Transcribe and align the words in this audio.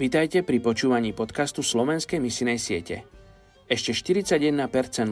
Vítajte 0.00 0.40
pri 0.40 0.64
počúvaní 0.64 1.12
podcastu 1.12 1.60
Slovenskej 1.60 2.24
misinej 2.24 2.56
siete. 2.56 3.04
Ešte 3.68 3.92
41% 3.92 4.56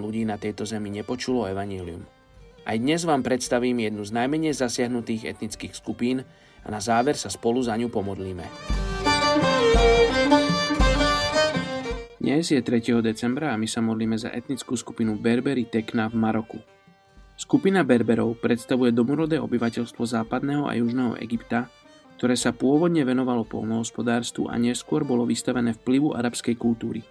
ľudí 0.00 0.24
na 0.24 0.40
tejto 0.40 0.64
zemi 0.64 0.88
nepočulo 0.88 1.44
evanílium. 1.44 2.08
Aj 2.64 2.72
dnes 2.72 3.04
vám 3.04 3.20
predstavím 3.20 3.84
jednu 3.84 4.00
z 4.08 4.16
najmenej 4.16 4.56
zasiahnutých 4.56 5.28
etnických 5.28 5.76
skupín 5.76 6.24
a 6.64 6.68
na 6.72 6.80
záver 6.80 7.20
sa 7.20 7.28
spolu 7.28 7.60
za 7.60 7.76
ňu 7.76 7.92
pomodlíme. 7.92 8.48
Dnes 12.16 12.48
je 12.48 12.56
3. 12.56 13.04
decembra 13.04 13.52
a 13.52 13.60
my 13.60 13.68
sa 13.68 13.84
modlíme 13.84 14.16
za 14.16 14.32
etnickú 14.32 14.72
skupinu 14.72 15.20
Berberi 15.20 15.68
Tekna 15.68 16.08
v 16.08 16.16
Maroku. 16.16 16.64
Skupina 17.36 17.84
Berberov 17.84 18.40
predstavuje 18.40 18.96
domorodé 18.96 19.36
obyvateľstvo 19.36 20.00
západného 20.00 20.64
a 20.64 20.72
južného 20.80 21.20
Egypta, 21.20 21.68
ktoré 22.18 22.34
sa 22.34 22.50
pôvodne 22.50 23.06
venovalo 23.06 23.46
polnohospodárstvu 23.46 24.50
a 24.50 24.58
neskôr 24.58 25.06
bolo 25.06 25.22
vystavené 25.22 25.70
vplyvu 25.78 26.18
arabskej 26.18 26.58
kultúry. 26.58 27.06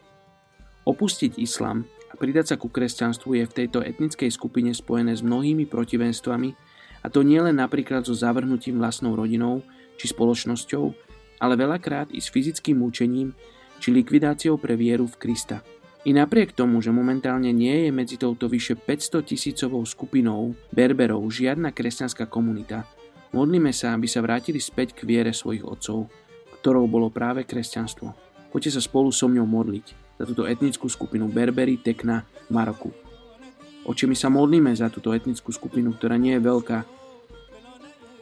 Opustiť 0.84 1.40
islám 1.40 1.88
a 2.12 2.20
pridať 2.20 2.52
sa 2.52 2.56
ku 2.60 2.68
kresťanstvu 2.68 3.40
je 3.40 3.44
v 3.48 3.56
tejto 3.56 3.80
etnickej 3.80 4.28
skupine 4.28 4.76
spojené 4.76 5.16
s 5.16 5.24
mnohými 5.24 5.64
protivenstvami, 5.64 6.50
a 7.04 7.08
to 7.08 7.24
nielen 7.24 7.56
napríklad 7.56 8.04
so 8.04 8.12
zavrhnutím 8.12 8.84
vlastnou 8.84 9.16
rodinou 9.16 9.64
či 9.96 10.12
spoločnosťou, 10.12 10.86
ale 11.40 11.56
veľakrát 11.56 12.12
i 12.12 12.20
s 12.20 12.28
fyzickým 12.28 12.84
mučením 12.84 13.32
či 13.80 13.96
likvidáciou 13.96 14.60
pre 14.60 14.76
vieru 14.76 15.08
v 15.08 15.16
Krista. 15.16 15.64
I 16.04 16.12
napriek 16.12 16.52
tomu, 16.52 16.84
že 16.84 16.92
momentálne 16.92 17.52
nie 17.56 17.88
je 17.88 17.92
medzi 17.96 18.16
touto 18.20 18.52
vyše 18.52 18.76
500 18.76 19.24
tisícovou 19.24 19.84
skupinou 19.88 20.56
Berberov 20.72 21.24
žiadna 21.32 21.72
kresťanská 21.72 22.28
komunita, 22.32 22.88
Modlíme 23.36 23.76
sa, 23.76 23.92
aby 23.92 24.08
sa 24.08 24.24
vrátili 24.24 24.60
späť 24.64 24.96
k 24.96 25.04
viere 25.04 25.36
svojich 25.36 25.68
otcov, 25.68 26.08
ktorou 26.64 26.88
bolo 26.88 27.12
práve 27.12 27.44
kresťanstvo. 27.44 28.16
Poďte 28.52 28.80
sa 28.80 28.82
spolu 28.82 29.12
so 29.12 29.28
mňou 29.28 29.44
modliť 29.44 29.88
za 30.18 30.24
túto 30.24 30.48
etnickú 30.48 30.88
skupinu 30.88 31.28
Berberi 31.28 31.78
Tekna 31.78 32.24
Maroku. 32.48 32.90
Oče, 33.88 34.08
my 34.08 34.16
sa 34.16 34.28
modlíme 34.32 34.72
za 34.76 34.88
túto 34.92 35.12
etnickú 35.12 35.52
skupinu, 35.52 35.96
ktorá 35.96 36.20
nie 36.20 36.36
je 36.36 36.44
veľká, 36.44 36.80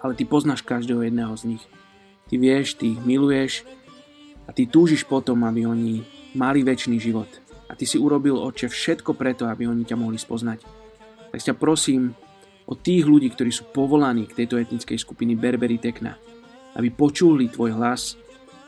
ale 0.06 0.14
ty 0.14 0.26
poznáš 0.26 0.62
každého 0.62 1.02
jedného 1.02 1.34
z 1.34 1.58
nich. 1.58 1.64
Ty 2.30 2.36
vieš, 2.38 2.78
ty 2.78 2.94
ich 2.94 3.02
miluješ 3.02 3.66
a 4.46 4.54
ty 4.54 4.70
túžiš 4.70 5.06
potom, 5.06 5.42
aby 5.46 5.66
oni 5.66 6.06
mali 6.38 6.62
väčší 6.62 6.98
život. 7.02 7.30
A 7.66 7.74
ty 7.74 7.90
si 7.90 7.98
urobil, 7.98 8.38
oče, 8.38 8.70
všetko 8.70 9.18
preto, 9.18 9.50
aby 9.50 9.66
oni 9.66 9.86
ťa 9.86 9.98
mohli 9.98 10.22
spoznať. 10.22 10.62
Tak 11.34 11.42
ťa 11.42 11.54
prosím, 11.58 12.14
od 12.66 12.78
tých 12.82 13.06
ľudí, 13.06 13.30
ktorí 13.30 13.54
sú 13.54 13.70
povolaní 13.70 14.26
k 14.26 14.44
tejto 14.44 14.58
etnickej 14.58 14.98
skupiny 14.98 15.38
Berberi 15.38 15.78
Tekna, 15.78 16.18
aby 16.76 16.90
počuli 16.90 17.50
tvoj 17.50 17.78
hlas 17.78 18.18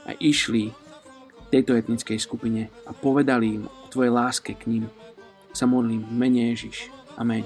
a 0.06 0.14
išli 0.17 0.70
k 0.70 1.45
tejto 1.50 1.73
etnickej 1.73 2.20
skupine 2.22 2.70
a 2.86 2.92
povedali 2.94 3.58
im 3.58 3.64
o 3.66 3.86
tvojej 3.89 4.14
láske 4.14 4.54
k 4.54 4.70
ním. 4.70 4.86
Sa 5.52 5.66
modlím 5.66 6.06
mene 6.14 6.54
Ježiš. 6.54 6.94
Amen. 7.17 7.42